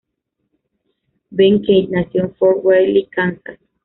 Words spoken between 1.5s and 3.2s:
Keith nació en Fort Riley,